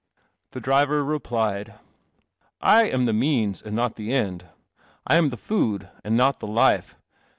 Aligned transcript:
The 0.53 0.59
driver 0.59 1.05
replied," 1.05 1.75
I 2.59 2.85
am 2.89 3.03
the 3.03 3.13
means 3.13 3.61
and 3.61 3.75
not 3.75 3.97
the 3.97 4.11
end. 4.11 4.47
I 5.05 5.13
am 5.15 5.27
the 5.27 5.37
food 5.37 5.89
and 6.03 6.17
not 6.17 6.39
the 6.39 6.47
life. 6.47 6.95